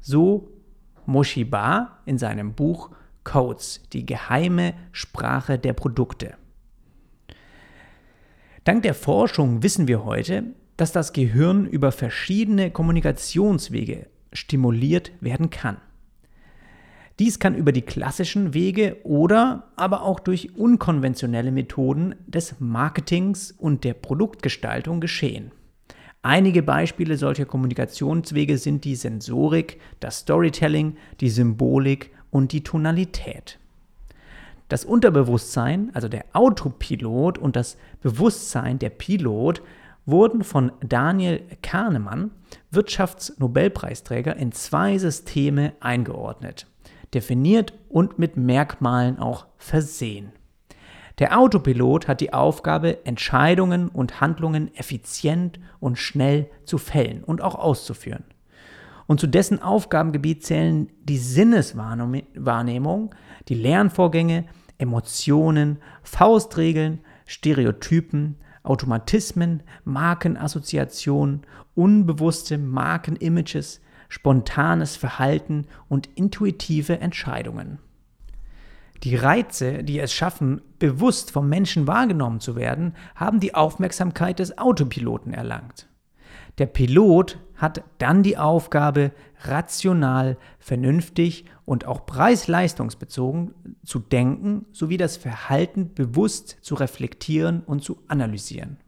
So 0.00 0.52
Moshiba 1.04 1.98
in 2.06 2.16
seinem 2.16 2.52
Buch 2.54 2.90
Codes, 3.24 3.82
die 3.92 4.06
geheime 4.06 4.74
Sprache 4.92 5.58
der 5.58 5.72
Produkte. 5.72 6.34
Dank 8.62 8.84
der 8.84 8.94
Forschung 8.94 9.64
wissen 9.64 9.88
wir 9.88 10.04
heute, 10.04 10.44
dass 10.76 10.92
das 10.92 11.12
Gehirn 11.12 11.66
über 11.66 11.90
verschiedene 11.90 12.70
Kommunikationswege 12.70 14.06
stimuliert 14.32 15.10
werden 15.20 15.50
kann. 15.50 15.78
Dies 17.20 17.38
kann 17.38 17.54
über 17.54 17.70
die 17.70 17.82
klassischen 17.82 18.54
Wege 18.54 18.96
oder 19.04 19.68
aber 19.76 20.02
auch 20.02 20.18
durch 20.18 20.56
unkonventionelle 20.56 21.52
Methoden 21.52 22.16
des 22.26 22.56
Marketings 22.58 23.52
und 23.52 23.84
der 23.84 23.94
Produktgestaltung 23.94 25.00
geschehen. 25.00 25.52
Einige 26.22 26.62
Beispiele 26.62 27.16
solcher 27.16 27.44
Kommunikationswege 27.44 28.58
sind 28.58 28.84
die 28.84 28.96
Sensorik, 28.96 29.78
das 30.00 30.20
Storytelling, 30.20 30.96
die 31.20 31.28
Symbolik 31.28 32.10
und 32.30 32.50
die 32.50 32.64
Tonalität. 32.64 33.60
Das 34.68 34.84
Unterbewusstsein, 34.84 35.90
also 35.94 36.08
der 36.08 36.24
Autopilot 36.32 37.38
und 37.38 37.54
das 37.54 37.76
Bewusstsein 38.00 38.80
der 38.80 38.90
Pilot 38.90 39.62
wurden 40.04 40.42
von 40.42 40.72
Daniel 40.80 41.42
Kahnemann, 41.62 42.32
Wirtschaftsnobelpreisträger, 42.72 44.34
in 44.34 44.50
zwei 44.50 44.98
Systeme 44.98 45.74
eingeordnet 45.78 46.66
definiert 47.14 47.72
und 47.88 48.18
mit 48.18 48.36
Merkmalen 48.36 49.18
auch 49.18 49.46
versehen. 49.56 50.32
Der 51.20 51.38
Autopilot 51.38 52.08
hat 52.08 52.20
die 52.20 52.32
Aufgabe, 52.32 53.06
Entscheidungen 53.06 53.88
und 53.88 54.20
Handlungen 54.20 54.74
effizient 54.74 55.60
und 55.78 55.96
schnell 55.96 56.50
zu 56.64 56.76
fällen 56.76 57.22
und 57.22 57.40
auch 57.40 57.54
auszuführen. 57.54 58.24
Und 59.06 59.20
zu 59.20 59.26
dessen 59.26 59.62
Aufgabengebiet 59.62 60.44
zählen 60.44 60.90
die 61.04 61.18
Sinneswahrnehmung, 61.18 63.14
die 63.48 63.54
Lernvorgänge, 63.54 64.46
Emotionen, 64.78 65.78
Faustregeln, 66.02 67.00
Stereotypen, 67.26 68.36
Automatismen, 68.64 69.62
Markenassoziationen, 69.84 71.42
unbewusste 71.74 72.58
Markenimages, 72.58 73.82
spontanes 74.08 74.96
Verhalten 74.96 75.66
und 75.88 76.08
intuitive 76.14 77.00
Entscheidungen. 77.00 77.78
Die 79.02 79.16
Reize, 79.16 79.84
die 79.84 79.98
es 79.98 80.12
schaffen, 80.12 80.62
bewusst 80.78 81.30
vom 81.30 81.48
Menschen 81.48 81.86
wahrgenommen 81.86 82.40
zu 82.40 82.56
werden, 82.56 82.94
haben 83.14 83.38
die 83.38 83.54
Aufmerksamkeit 83.54 84.38
des 84.38 84.56
Autopiloten 84.56 85.34
erlangt. 85.34 85.88
Der 86.58 86.66
Pilot 86.66 87.38
hat 87.56 87.82
dann 87.98 88.22
die 88.22 88.38
Aufgabe, 88.38 89.12
rational, 89.42 90.36
vernünftig 90.58 91.44
und 91.64 91.86
auch 91.86 92.06
preis-leistungsbezogen 92.06 93.54
zu 93.84 93.98
denken 93.98 94.66
sowie 94.72 94.96
das 94.96 95.16
Verhalten 95.16 95.92
bewusst 95.94 96.58
zu 96.62 96.74
reflektieren 96.74 97.60
und 97.60 97.82
zu 97.82 97.98
analysieren. 98.08 98.78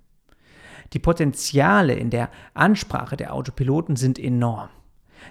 Die 0.92 0.98
Potenziale 0.98 1.94
in 1.94 2.10
der 2.10 2.30
Ansprache 2.54 3.16
der 3.16 3.34
Autopiloten 3.34 3.96
sind 3.96 4.18
enorm. 4.18 4.68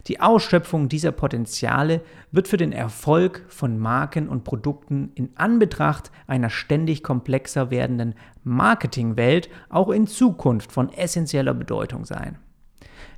Die 0.08 0.20
Ausschöpfung 0.20 0.90
dieser 0.90 1.12
Potenziale 1.12 2.02
wird 2.32 2.48
für 2.48 2.58
den 2.58 2.72
Erfolg 2.72 3.44
von 3.48 3.80
Marken 3.80 4.28
und 4.30 4.44
Produkten 4.44 5.12
in 5.16 5.30
Anbetracht 5.36 6.12
einer 6.28 6.50
ständig 6.50 7.04
komplexer 7.04 7.72
werdenden 7.72 8.16
Marketingwelt 8.44 9.50
auch 9.70 9.90
in 9.90 10.08
Zukunft 10.08 10.72
von 10.72 10.92
essentieller 10.92 11.54
Bedeutung 11.54 12.06
sein. 12.06 12.38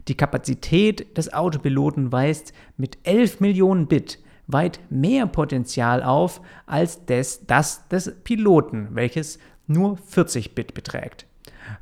Die 0.07 0.15
Kapazität 0.15 1.17
des 1.17 1.34
Autopiloten 1.34 2.12
weist 2.12 2.53
mit 2.77 2.98
11 3.03 3.41
Millionen 3.41 3.88
Bit 3.88 4.19
weit 4.48 4.79
mehr 4.89 5.27
Potenzial 5.27 6.01
auf 6.01 6.41
als 6.65 7.05
des, 7.05 7.46
das 7.46 7.88
des 7.89 8.15
Piloten, 8.24 8.89
welches 8.91 9.39
nur 9.67 9.98
40 9.98 10.55
Bit 10.55 10.74
beträgt. 10.74 11.25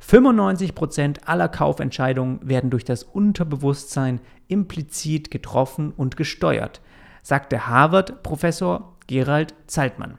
95% 0.00 1.24
aller 1.24 1.48
Kaufentscheidungen 1.48 2.40
werden 2.42 2.70
durch 2.70 2.84
das 2.84 3.02
Unterbewusstsein 3.02 4.20
implizit 4.48 5.30
getroffen 5.30 5.92
und 5.96 6.16
gesteuert, 6.16 6.80
sagte 7.22 7.66
Harvard-Professor 7.66 8.96
Gerald 9.06 9.54
Zeitmann 9.66 10.18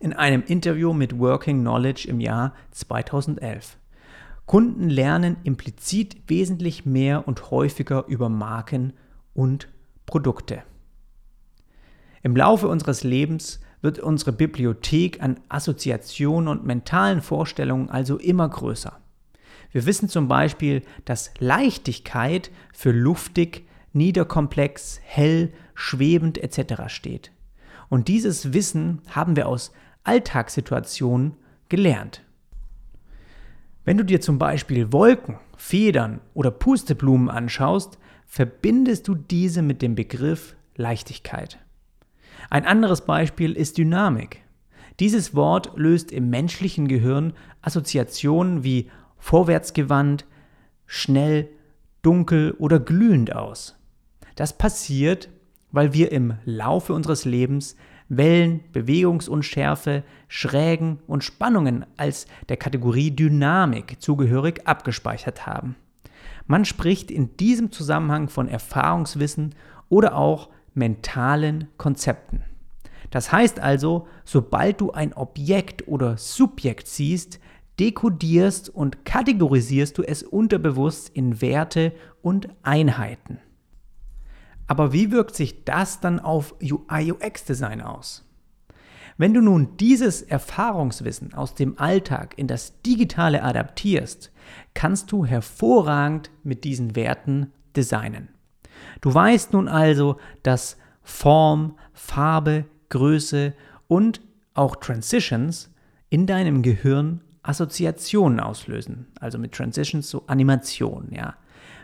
in 0.00 0.12
einem 0.12 0.42
Interview 0.42 0.92
mit 0.92 1.18
Working 1.18 1.60
Knowledge 1.60 2.08
im 2.08 2.20
Jahr 2.20 2.54
2011. 2.72 3.78
Kunden 4.46 4.90
lernen 4.90 5.36
implizit 5.44 6.28
wesentlich 6.28 6.84
mehr 6.84 7.28
und 7.28 7.50
häufiger 7.50 8.06
über 8.08 8.28
Marken 8.28 8.92
und 9.34 9.68
Produkte. 10.06 10.62
Im 12.22 12.36
Laufe 12.36 12.68
unseres 12.68 13.04
Lebens 13.04 13.60
wird 13.82 13.98
unsere 13.98 14.32
Bibliothek 14.32 15.22
an 15.22 15.40
Assoziationen 15.48 16.48
und 16.48 16.64
mentalen 16.64 17.20
Vorstellungen 17.20 17.90
also 17.90 18.16
immer 18.16 18.48
größer. 18.48 18.98
Wir 19.72 19.86
wissen 19.86 20.08
zum 20.08 20.28
Beispiel, 20.28 20.82
dass 21.04 21.32
Leichtigkeit 21.38 22.50
für 22.72 22.92
luftig, 22.92 23.66
niederkomplex, 23.92 25.00
hell, 25.02 25.52
schwebend 25.74 26.38
etc. 26.38 26.84
steht. 26.86 27.32
Und 27.88 28.08
dieses 28.08 28.52
Wissen 28.52 29.02
haben 29.08 29.36
wir 29.36 29.48
aus 29.48 29.72
Alltagssituationen 30.04 31.34
gelernt. 31.68 32.22
Wenn 33.84 33.98
du 33.98 34.04
dir 34.04 34.20
zum 34.20 34.38
Beispiel 34.38 34.92
Wolken, 34.92 35.38
Federn 35.56 36.20
oder 36.34 36.50
Pusteblumen 36.50 37.28
anschaust, 37.28 37.98
verbindest 38.26 39.08
du 39.08 39.14
diese 39.14 39.62
mit 39.62 39.82
dem 39.82 39.94
Begriff 39.94 40.56
Leichtigkeit. 40.76 41.58
Ein 42.50 42.64
anderes 42.64 43.02
Beispiel 43.02 43.52
ist 43.52 43.78
Dynamik. 43.78 44.42
Dieses 45.00 45.34
Wort 45.34 45.72
löst 45.76 46.12
im 46.12 46.30
menschlichen 46.30 46.88
Gehirn 46.88 47.32
Assoziationen 47.62 48.62
wie 48.62 48.90
vorwärtsgewandt, 49.18 50.26
schnell, 50.86 51.48
dunkel 52.02 52.54
oder 52.58 52.78
glühend 52.78 53.34
aus. 53.34 53.76
Das 54.34 54.56
passiert, 54.56 55.28
weil 55.70 55.92
wir 55.92 56.12
im 56.12 56.34
Laufe 56.44 56.92
unseres 56.92 57.24
Lebens 57.24 57.76
Wellen, 58.08 58.60
Bewegungsunschärfe, 58.72 60.02
Schrägen 60.28 60.98
und 61.06 61.24
Spannungen 61.24 61.86
als 61.96 62.26
der 62.48 62.58
Kategorie 62.58 63.10
Dynamik 63.10 64.02
zugehörig 64.02 64.66
abgespeichert 64.66 65.46
haben. 65.46 65.76
Man 66.46 66.64
spricht 66.64 67.10
in 67.10 67.36
diesem 67.38 67.72
Zusammenhang 67.72 68.28
von 68.28 68.48
Erfahrungswissen 68.48 69.54
oder 69.88 70.16
auch 70.16 70.50
mentalen 70.74 71.68
Konzepten. 71.76 72.44
Das 73.10 73.30
heißt 73.30 73.60
also, 73.60 74.08
sobald 74.24 74.80
du 74.80 74.92
ein 74.92 75.12
Objekt 75.12 75.86
oder 75.86 76.16
Subjekt 76.16 76.86
siehst, 76.86 77.40
dekodierst 77.78 78.68
und 78.70 79.04
kategorisierst 79.04 79.96
du 79.98 80.02
es 80.02 80.22
unterbewusst 80.22 81.10
in 81.10 81.40
Werte 81.40 81.92
und 82.22 82.48
Einheiten. 82.62 83.38
Aber 84.66 84.92
wie 84.92 85.10
wirkt 85.10 85.34
sich 85.34 85.64
das 85.64 86.00
dann 86.00 86.20
auf 86.20 86.54
UI-UX-Design 86.62 87.80
aus? 87.80 88.28
Wenn 89.18 89.34
du 89.34 89.42
nun 89.42 89.76
dieses 89.76 90.22
Erfahrungswissen 90.22 91.34
aus 91.34 91.54
dem 91.54 91.78
Alltag 91.78 92.34
in 92.38 92.46
das 92.46 92.80
Digitale 92.80 93.42
adaptierst, 93.42 94.32
kannst 94.74 95.12
du 95.12 95.26
hervorragend 95.26 96.30
mit 96.42 96.64
diesen 96.64 96.96
Werten 96.96 97.52
designen. 97.76 98.28
Du 99.00 99.12
weißt 99.12 99.52
nun 99.52 99.68
also, 99.68 100.18
dass 100.42 100.76
Form, 101.02 101.76
Farbe, 101.92 102.64
Größe 102.88 103.54
und 103.88 104.20
auch 104.54 104.76
Transitions 104.76 105.70
in 106.10 106.26
deinem 106.26 106.62
Gehirn 106.62 107.22
Assoziationen 107.42 108.38
auslösen, 108.38 109.06
also 109.18 109.38
mit 109.38 109.52
Transitions 109.52 110.08
so 110.08 110.24
Animationen, 110.26 111.12
ja. 111.12 111.34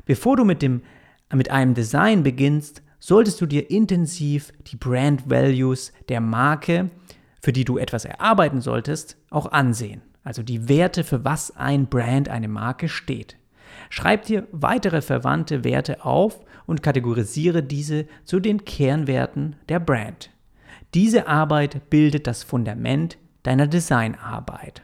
Bevor 0.04 0.36
du 0.36 0.44
mit, 0.44 0.62
dem, 0.62 0.82
mit 1.34 1.50
einem 1.50 1.74
Design 1.74 2.22
beginnst, 2.22 2.82
solltest 2.98 3.40
du 3.40 3.46
dir 3.46 3.70
intensiv 3.70 4.52
die 4.70 4.76
Brand 4.76 5.28
Values 5.28 5.92
der 6.08 6.20
Marke, 6.20 6.90
für 7.42 7.52
die 7.52 7.64
du 7.64 7.78
etwas 7.78 8.04
erarbeiten 8.04 8.60
solltest, 8.60 9.16
auch 9.30 9.52
ansehen. 9.52 10.02
Also 10.24 10.42
die 10.42 10.68
Werte, 10.68 11.04
für 11.04 11.24
was 11.24 11.56
ein 11.56 11.86
Brand, 11.86 12.28
eine 12.28 12.48
Marke 12.48 12.88
steht. 12.88 13.36
Schreib 13.90 14.24
dir 14.24 14.46
weitere 14.52 15.02
verwandte 15.02 15.64
Werte 15.64 16.04
auf 16.04 16.40
und 16.66 16.82
kategorisiere 16.82 17.62
diese 17.62 18.06
zu 18.24 18.40
den 18.40 18.64
Kernwerten 18.64 19.56
der 19.68 19.80
Brand. 19.80 20.30
Diese 20.94 21.26
Arbeit 21.26 21.90
bildet 21.90 22.26
das 22.26 22.42
Fundament 22.42 23.18
deiner 23.42 23.66
Designarbeit. 23.66 24.82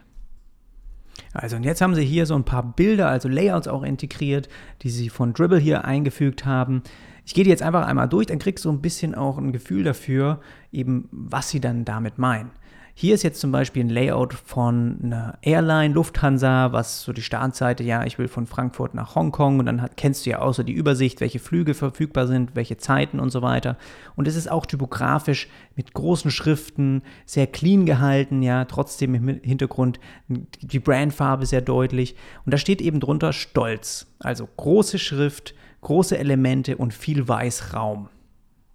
Also 1.33 1.55
und 1.55 1.63
jetzt 1.63 1.81
haben 1.81 1.95
sie 1.95 2.05
hier 2.05 2.25
so 2.25 2.35
ein 2.35 2.45
paar 2.45 2.63
Bilder, 2.63 3.09
also 3.09 3.27
Layouts 3.27 3.67
auch 3.67 3.83
integriert, 3.83 4.49
die 4.81 4.89
sie 4.89 5.09
von 5.09 5.33
Dribble 5.33 5.59
hier 5.59 5.85
eingefügt 5.85 6.45
haben. 6.45 6.81
Ich 7.25 7.33
gehe 7.33 7.43
die 7.43 7.49
jetzt 7.49 7.63
einfach 7.63 7.85
einmal 7.85 8.07
durch, 8.07 8.27
dann 8.27 8.39
kriegst 8.39 8.65
du 8.65 8.71
ein 8.71 8.81
bisschen 8.81 9.15
auch 9.15 9.37
ein 9.37 9.51
Gefühl 9.51 9.83
dafür, 9.83 10.39
eben 10.71 11.09
was 11.11 11.49
sie 11.49 11.59
dann 11.59 11.83
damit 11.83 12.17
meinen. 12.17 12.51
Hier 12.97 13.13
ist 13.13 13.23
jetzt 13.23 13.41
zum 13.41 13.51
Beispiel 13.51 13.83
ein 13.83 13.89
Layout 13.89 14.33
von 14.33 14.97
einer 15.03 15.37
Airline, 15.41 15.93
Lufthansa, 15.93 16.71
was 16.71 17.01
so 17.01 17.11
die 17.11 17.21
Startseite, 17.21 17.83
ja, 17.83 18.05
ich 18.05 18.17
will 18.17 18.29
von 18.29 18.47
Frankfurt 18.47 18.93
nach 18.93 19.15
Hongkong 19.15 19.59
und 19.59 19.65
dann 19.65 19.81
hat, 19.81 19.97
kennst 19.97 20.25
du 20.25 20.29
ja 20.29 20.53
so 20.53 20.63
die 20.63 20.71
Übersicht, 20.71 21.19
welche 21.19 21.39
Flüge 21.39 21.73
verfügbar 21.73 22.25
sind, 22.25 22.55
welche 22.55 22.77
Zeiten 22.77 23.19
und 23.19 23.31
so 23.31 23.41
weiter. 23.41 23.75
Und 24.15 24.29
es 24.29 24.37
ist 24.37 24.49
auch 24.49 24.65
typografisch 24.65 25.49
mit 25.75 25.93
großen 25.93 26.31
Schriften, 26.31 27.01
sehr 27.25 27.47
clean 27.47 27.85
gehalten, 27.85 28.41
ja, 28.41 28.63
trotzdem 28.63 29.13
im 29.13 29.27
Hintergrund 29.43 29.99
die 30.29 30.79
Brandfarbe 30.79 31.45
sehr 31.45 31.61
deutlich. 31.61 32.15
Und 32.45 32.53
da 32.53 32.57
steht 32.57 32.79
eben 32.79 33.01
drunter 33.01 33.33
Stolz, 33.33 34.07
also 34.19 34.47
große 34.55 34.99
Schrift, 34.99 35.53
große 35.81 36.17
Elemente 36.17 36.77
und 36.77 36.93
viel 36.93 37.27
Weißraum. 37.27 38.07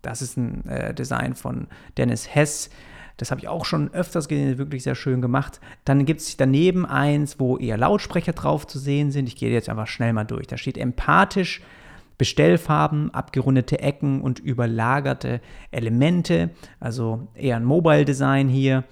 Das 0.03 0.21
ist 0.21 0.37
ein 0.37 0.67
äh, 0.69 0.93
Design 0.93 1.35
von 1.35 1.69
Dennis 1.97 2.35
Hess. 2.35 2.69
Das 3.21 3.31
habe 3.31 3.43
ich 3.43 3.49
auch 3.49 3.67
schon 3.67 3.93
öfters 3.93 4.29
gesehen, 4.29 4.57
wirklich 4.57 4.83
sehr 4.83 4.95
schön 4.95 5.21
gemacht. 5.21 5.61
Dann 5.85 6.07
gibt 6.07 6.23
es 6.23 6.39
daneben 6.39 6.87
eins, 6.87 7.39
wo 7.39 7.59
eher 7.59 7.77
Lautsprecher 7.77 8.33
drauf 8.33 8.67
zu 8.67 8.79
sehen 8.79 9.11
sind. 9.11 9.29
Ich 9.29 9.37
gehe 9.37 9.53
jetzt 9.53 9.69
einfach 9.69 9.89
schnell 9.89 10.15
mal 10.15 10.25
durch. 10.25 10.47
Da 10.47 10.57
steht 10.57 10.79
empathisch, 10.79 11.61
Bestellfarben, 12.17 13.13
abgerundete 13.13 13.81
Ecken 13.81 14.23
und 14.23 14.39
überlagerte 14.39 15.43
Elemente. 15.71 16.49
Also 16.81 17.29
eher 17.35 17.57
ein 17.57 17.65
Mobile 17.67 18.07
Design 18.07 18.49
hier. 18.49 18.85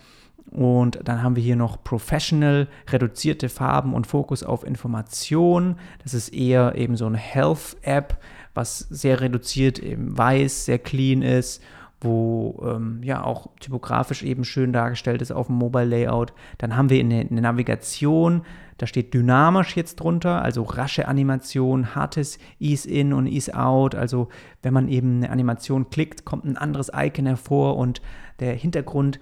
Und 0.50 0.98
dann 1.04 1.22
haben 1.22 1.34
wir 1.34 1.42
hier 1.42 1.56
noch 1.56 1.82
Professional, 1.82 2.68
reduzierte 2.90 3.48
Farben 3.48 3.94
und 3.94 4.06
Fokus 4.06 4.42
auf 4.42 4.62
Information. 4.62 5.76
Das 6.02 6.12
ist 6.12 6.34
eher 6.34 6.74
eben 6.74 6.98
so 6.98 7.06
eine 7.06 7.16
Health-App, 7.16 8.18
was 8.52 8.78
sehr 8.78 9.22
reduziert 9.22 9.78
eben 9.78 10.18
weiß, 10.18 10.66
sehr 10.66 10.78
clean 10.78 11.22
ist 11.22 11.62
wo 12.00 12.62
ähm, 12.64 13.00
ja 13.02 13.24
auch 13.24 13.48
typografisch 13.60 14.22
eben 14.22 14.44
schön 14.44 14.72
dargestellt 14.72 15.22
ist 15.22 15.32
auf 15.32 15.46
dem 15.46 15.56
Mobile 15.56 15.84
Layout. 15.84 16.32
Dann 16.58 16.76
haben 16.76 16.90
wir 16.90 17.00
eine, 17.00 17.26
eine 17.28 17.40
Navigation, 17.40 18.42
da 18.78 18.86
steht 18.86 19.12
dynamisch 19.12 19.76
jetzt 19.76 19.96
drunter, 19.96 20.40
also 20.42 20.62
rasche 20.62 21.08
Animation, 21.08 21.94
hartes 21.94 22.38
Ease 22.60 22.88
in 22.88 23.12
und 23.12 23.26
Ease 23.26 23.54
out. 23.54 23.94
Also 23.96 24.28
wenn 24.62 24.72
man 24.72 24.88
eben 24.88 25.16
eine 25.16 25.30
Animation 25.30 25.90
klickt, 25.90 26.24
kommt 26.24 26.44
ein 26.44 26.56
anderes 26.56 26.90
Icon 26.94 27.26
hervor 27.26 27.76
und 27.76 28.00
der 28.38 28.54
Hintergrund 28.54 29.18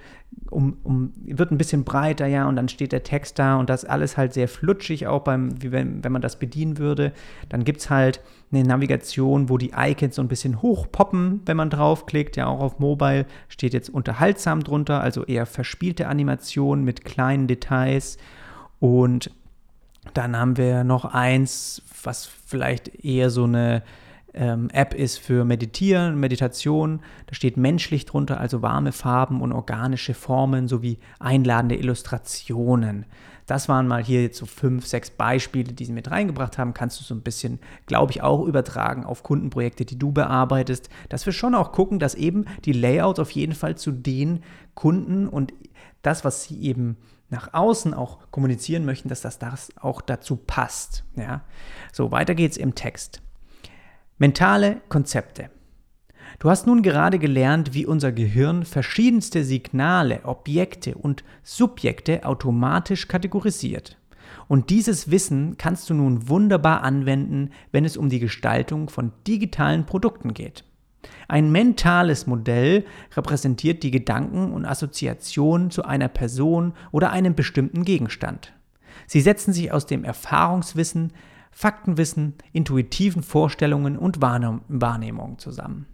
um, 0.51 0.77
um, 0.85 1.13
wird 1.25 1.51
ein 1.51 1.59
bisschen 1.59 1.85
breiter, 1.85 2.27
ja, 2.27 2.47
und 2.47 2.57
dann 2.57 2.69
steht 2.69 2.93
der 2.93 3.03
Text 3.03 3.39
da 3.39 3.57
und 3.57 3.71
das 3.71 3.87
alles 3.87 4.19
halt 4.19 4.35
sehr 4.35 4.47
flutschig, 4.47 5.07
auch 5.07 5.23
beim, 5.23 5.51
wenn, 5.63 6.05
wenn 6.05 6.13
man 6.13 6.21
das 6.21 6.39
bedienen 6.39 6.77
würde. 6.77 7.13
Dann 7.49 7.65
gibt 7.65 7.81
es 7.81 7.89
halt 7.89 8.21
eine 8.53 8.63
Navigation, 8.63 9.49
wo 9.49 9.57
die 9.57 9.73
Icons 9.75 10.17
so 10.17 10.23
ein 10.23 10.29
bisschen 10.29 10.61
hochpoppen, 10.61 11.41
wenn 11.47 11.57
man 11.57 11.71
draufklickt. 11.71 12.37
Ja, 12.37 12.47
auch 12.47 12.61
auf 12.61 12.79
Mobile 12.79 13.25
steht 13.49 13.73
jetzt 13.73 13.89
unterhaltsam 13.89 14.63
drunter, 14.63 15.01
also 15.01 15.25
eher 15.25 15.47
verspielte 15.47 16.09
Animation 16.09 16.85
mit 16.85 17.05
kleinen 17.05 17.47
Details. 17.47 18.19
Und 18.79 19.31
dann 20.15 20.37
haben 20.37 20.57
wir 20.57 20.85
noch 20.85 21.05
eins, 21.05 21.83
was 22.03 22.27
vielleicht 22.27 23.05
eher 23.05 23.31
so 23.31 23.45
eine 23.45 23.83
ähm, 24.37 24.69
App 24.71 24.95
ist 24.95 25.19
für 25.19 25.45
Meditieren, 25.45 26.21
Meditation. 26.21 27.01
Da 27.27 27.35
steht 27.35 27.57
menschlich 27.57 28.05
drunter, 28.05 28.39
also 28.39 28.63
warme 28.63 28.93
Farben 28.93 29.41
und 29.41 29.53
organische 29.53 30.15
Formen 30.15 30.69
sowie 30.69 30.99
einladende 31.19 31.77
Illustrationen. 31.77 33.07
Das 33.47 33.69
waren 33.69 33.87
mal 33.87 34.03
hier 34.03 34.23
jetzt 34.23 34.39
so 34.39 34.47
fünf, 34.47 34.87
sechs 34.87 35.09
Beispiele, 35.09 35.73
die 35.73 35.85
sie 35.85 35.93
mit 35.93 36.11
reingebracht 36.11 36.59
haben. 36.59 36.75
Kannst 36.75 37.01
du 37.01 37.05
so 37.05 37.15
ein 37.15 37.23
bisschen, 37.23 37.61
glaube 37.87 38.11
ich, 38.13 38.23
auch 38.23 38.45
übertragen 38.45 39.05
auf 39.05 39.23
Kundenprojekte, 39.23 39.85
die 39.85 39.99
du 39.99 40.11
bearbeitest, 40.11 40.91
dass 41.09 41.27
wir 41.27 41.33
schon 41.33 41.55
auch 41.55 41.71
gucken, 41.71 41.99
dass 41.99 42.15
eben 42.15 42.45
die 42.65 42.73
Layouts 42.73 43.21
auf 43.21 43.31
jeden 43.31 43.55
Fall 43.55 43.77
zu 43.77 43.93
den 43.93 44.43
Kunden 44.75 45.29
und 45.29 45.55
das, 46.03 46.25
was 46.25 46.45
sie 46.45 46.61
eben 46.61 46.97
nach 47.29 47.55
außen 47.55 47.95
auch 47.95 48.31
kommunizieren 48.31 48.85
möchten, 48.85 49.09
dass 49.09 49.21
das, 49.21 49.39
das 49.39 49.71
auch 49.77 50.01
dazu 50.01 50.37
passt. 50.37 51.05
Ja? 51.17 51.43
So, 51.93 52.11
weiter 52.11 52.35
geht's 52.35 52.57
im 52.57 52.75
Text. 52.75 53.23
Mentale 54.19 54.81
Konzepte. 54.89 55.51
Du 56.39 56.51
hast 56.51 56.67
nun 56.67 56.83
gerade 56.83 57.19
gelernt, 57.19 57.73
wie 57.73 57.87
unser 57.87 58.13
Gehirn 58.13 58.65
verschiedenste 58.65 59.45
Signale, 59.45 60.21
Objekte 60.25 60.95
und 60.95 61.25
Subjekte 61.43 62.25
automatisch 62.25 63.09
kategorisiert. 63.09 63.97
Und 64.49 64.71
dieses 64.71 65.11
Wissen 65.11 65.57
kannst 65.57 65.89
du 65.89 65.95
nun 65.95 66.29
wunderbar 66.29 66.83
anwenden, 66.83 67.51
wenn 67.73 67.85
es 67.85 67.97
um 67.97 68.09
die 68.09 68.21
Gestaltung 68.21 68.91
von 68.91 69.13
digitalen 69.27 69.87
Produkten 69.87 70.35
geht. 70.35 70.65
Ein 71.29 71.51
mentales 71.51 72.27
Modell 72.27 72.85
repräsentiert 73.17 73.83
die 73.83 73.91
Gedanken 73.91 74.53
und 74.53 74.65
Assoziationen 74.65 75.71
zu 75.71 75.85
einer 75.85 76.09
Person 76.09 76.75
oder 76.93 77.11
einem 77.11 77.35
bestimmten 77.35 77.85
Gegenstand. 77.85 78.53
Sie 79.07 79.21
setzen 79.21 79.53
sich 79.53 79.73
aus 79.73 79.87
dem 79.87 80.05
Erfahrungswissen, 80.05 81.13
Faktenwissen, 81.51 82.35
intuitiven 82.53 83.23
Vorstellungen 83.23 83.97
und 83.97 84.21
Wahrnehmungen 84.21 85.39
zusammen. 85.39 85.87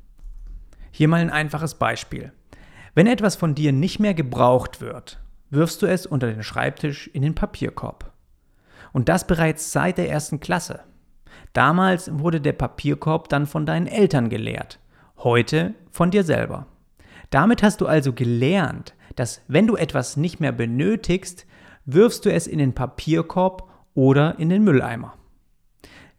Hier 0.90 1.08
mal 1.08 1.20
ein 1.20 1.30
einfaches 1.30 1.76
Beispiel. 1.76 2.32
Wenn 2.94 3.06
etwas 3.06 3.36
von 3.36 3.54
dir 3.54 3.72
nicht 3.72 4.00
mehr 4.00 4.12
gebraucht 4.12 4.80
wird, 4.80 5.20
wirfst 5.50 5.80
du 5.82 5.86
es 5.86 6.04
unter 6.04 6.26
den 6.26 6.42
Schreibtisch 6.42 7.08
in 7.08 7.22
den 7.22 7.34
Papierkorb. 7.34 8.12
Und 8.92 9.08
das 9.08 9.26
bereits 9.26 9.72
seit 9.72 9.98
der 9.98 10.10
ersten 10.10 10.40
Klasse. 10.40 10.80
Damals 11.52 12.10
wurde 12.18 12.40
der 12.40 12.52
Papierkorb 12.52 13.28
dann 13.28 13.46
von 13.46 13.64
deinen 13.64 13.86
Eltern 13.86 14.28
geleert, 14.28 14.78
heute 15.24 15.74
von 15.90 16.10
dir 16.10 16.24
selber. 16.24 16.66
Damit 17.30 17.62
hast 17.62 17.80
du 17.80 17.86
also 17.86 18.12
gelernt, 18.12 18.94
dass 19.16 19.42
wenn 19.48 19.66
du 19.66 19.76
etwas 19.76 20.16
nicht 20.16 20.40
mehr 20.40 20.52
benötigst, 20.52 21.46
wirfst 21.84 22.24
du 22.24 22.32
es 22.32 22.46
in 22.46 22.58
den 22.58 22.74
Papierkorb 22.74 23.68
oder 23.94 24.38
in 24.38 24.48
den 24.48 24.64
Mülleimer. 24.64 25.14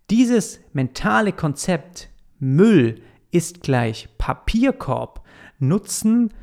Dieses 0.10 0.60
mentale 0.74 1.32
Konzept 1.32 2.10
Müll 2.40 3.02
ist 3.32 3.62
gleich 3.62 4.10
Papierkorb 4.18 5.24
nutzen 5.60 6.34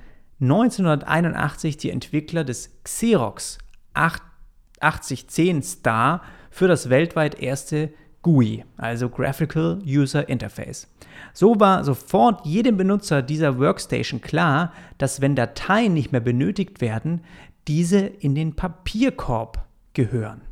1981 0.40 1.76
die 1.76 1.90
Entwickler 1.90 2.44
des 2.44 2.82
Xerox 2.82 3.58
8010 3.92 5.62
Star 5.62 6.22
für 6.50 6.68
das 6.68 6.88
weltweit 6.88 7.40
erste 7.40 7.92
GUI, 8.22 8.64
also 8.76 9.08
Graphical 9.08 9.78
User 9.84 10.28
Interface. 10.28 10.88
So 11.32 11.58
war 11.58 11.84
sofort 11.84 12.44
jedem 12.44 12.76
Benutzer 12.76 13.22
dieser 13.22 13.58
Workstation 13.58 14.20
klar, 14.20 14.72
dass 14.98 15.20
wenn 15.20 15.36
Dateien 15.36 15.94
nicht 15.94 16.12
mehr 16.12 16.20
benötigt 16.20 16.80
werden, 16.80 17.22
diese 17.66 17.98
in 17.98 18.34
den 18.34 18.56
Papierkorb 18.56 19.64
gehören. 19.94 20.42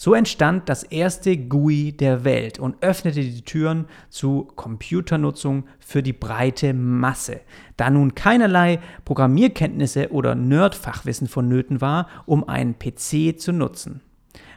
So 0.00 0.14
entstand 0.14 0.68
das 0.68 0.84
erste 0.84 1.36
GUI 1.36 1.90
der 1.90 2.22
Welt 2.22 2.60
und 2.60 2.80
öffnete 2.84 3.20
die 3.20 3.42
Türen 3.42 3.86
zu 4.10 4.46
Computernutzung 4.54 5.64
für 5.80 6.04
die 6.04 6.12
breite 6.12 6.72
Masse, 6.72 7.40
da 7.76 7.90
nun 7.90 8.14
keinerlei 8.14 8.78
Programmierkenntnisse 9.04 10.12
oder 10.12 10.36
Nerdfachwissen 10.36 11.26
vonnöten 11.26 11.80
war, 11.80 12.06
um 12.26 12.48
einen 12.48 12.78
PC 12.78 13.40
zu 13.40 13.52
nutzen. 13.52 14.00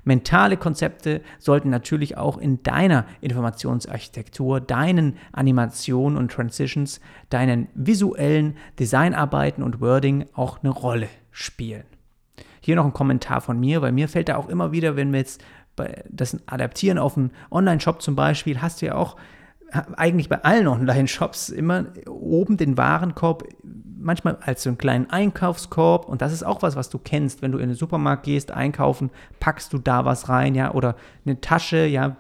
Mentale 0.03 0.57
Konzepte 0.57 1.21
sollten 1.37 1.69
natürlich 1.69 2.17
auch 2.17 2.37
in 2.37 2.63
deiner 2.63 3.05
Informationsarchitektur, 3.21 4.59
deinen 4.59 5.17
Animationen 5.31 6.17
und 6.17 6.31
Transitions, 6.31 6.99
deinen 7.29 7.67
visuellen 7.75 8.57
Designarbeiten 8.79 9.63
und 9.63 9.79
Wording 9.79 10.25
auch 10.33 10.63
eine 10.63 10.71
Rolle 10.71 11.07
spielen. 11.29 11.83
Hier 12.61 12.75
noch 12.75 12.85
ein 12.85 12.93
Kommentar 12.93 13.41
von 13.41 13.59
mir, 13.59 13.81
weil 13.81 13.91
mir 13.91 14.07
fällt 14.07 14.29
da 14.29 14.37
auch 14.37 14.49
immer 14.49 14.71
wieder, 14.71 14.95
wenn 14.95 15.11
wir 15.11 15.19
jetzt 15.19 15.43
das 16.09 16.37
adaptieren 16.47 16.97
auf 16.97 17.17
einen 17.17 17.31
Online-Shop 17.49 18.01
zum 18.01 18.15
Beispiel, 18.15 18.61
hast 18.61 18.81
du 18.81 18.87
ja 18.87 18.95
auch 18.95 19.17
eigentlich 19.71 20.29
bei 20.29 20.43
allen 20.43 20.67
Online-Shops 20.67 21.49
immer 21.49 21.85
oben 22.07 22.57
den 22.57 22.77
Warenkorb 22.77 23.43
manchmal 23.97 24.37
als 24.41 24.63
so 24.63 24.69
einen 24.69 24.77
kleinen 24.77 25.09
Einkaufskorb 25.09 26.07
und 26.07 26.21
das 26.21 26.33
ist 26.33 26.43
auch 26.43 26.61
was, 26.61 26.75
was 26.75 26.89
du 26.89 26.97
kennst. 26.97 27.41
Wenn 27.41 27.51
du 27.51 27.57
in 27.57 27.69
den 27.69 27.77
Supermarkt 27.77 28.23
gehst, 28.23 28.51
einkaufen, 28.51 29.11
packst 29.39 29.73
du 29.73 29.77
da 29.77 30.05
was 30.05 30.27
rein, 30.27 30.55
ja, 30.55 30.73
oder 30.73 30.95
eine 31.25 31.39
Tasche, 31.39 31.85
ja, 31.85 32.17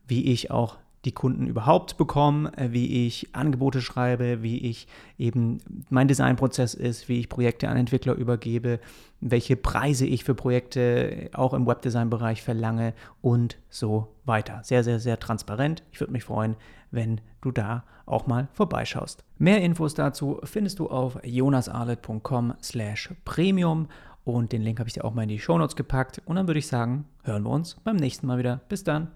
wie 0.08 0.32
ich 0.32 0.50
auch 0.50 0.78
die 1.08 1.14
Kunden 1.14 1.48
überhaupt 1.48 1.96
bekommen, 1.96 2.54
äh, 2.54 2.74
wie 2.74 3.08
ich 3.08 3.34
Angebote 3.34 3.82
schreibe, 3.82 4.44
wie 4.44 4.58
ich 4.58 4.88
eben 5.18 5.60
mein 5.90 6.10
Designprozess 6.10 6.74
ist, 6.74 7.08
wie 7.08 7.20
ich 7.20 7.30
Projekte 7.30 7.70
an 7.70 7.78
Entwickler 7.78 8.14
übergebe, 8.14 8.82
welche 9.22 9.56
Preise 9.56 10.06
ich 10.06 10.26
für 10.26 10.36
Projekte 10.36 11.30
auch 11.34 11.54
im 11.54 11.66
Webdesign-Bereich 11.66 12.42
verlange 12.42 12.94
und 13.22 13.58
so 13.70 14.10
weiter. 14.26 14.60
Sehr, 14.64 14.84
sehr, 14.84 15.00
sehr 15.00 15.18
transparent. 15.18 15.82
Ich 15.94 16.02
würde 16.02 16.12
mich 16.12 16.26
freuen, 16.26 16.58
wenn 16.92 17.22
du 17.42 17.52
da 17.52 17.86
auch 18.06 18.28
mal 18.28 18.50
vorbeischaust. 18.52 19.24
Mehr 19.38 19.62
Infos 19.62 19.94
dazu 19.94 20.42
findest 20.44 20.80
du 20.80 20.90
auf 20.90 21.18
jonasarlet.com 21.24 22.54
slash 22.62 23.14
premium 23.24 23.88
und 24.26 24.52
den 24.52 24.62
Link 24.62 24.80
habe 24.80 24.90
ich 24.90 24.94
dir 24.94 25.06
auch 25.06 25.14
mal 25.14 25.24
in 25.24 25.30
die 25.30 25.40
Shownotes 25.40 25.78
gepackt 25.78 26.22
und 26.26 26.36
dann 26.36 26.48
würde 26.48 26.60
ich 26.60 26.68
sagen, 26.68 27.06
hören 27.24 27.44
wir 27.44 27.50
uns 27.50 27.76
beim 27.86 27.96
nächsten 27.96 28.28
Mal 28.28 28.38
wieder. 28.38 28.60
Bis 28.68 28.84
dann. 28.84 29.08